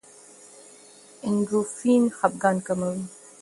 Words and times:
اندورفین 1.27 2.03
خپګان 2.17 2.55
کموي. 2.67 2.99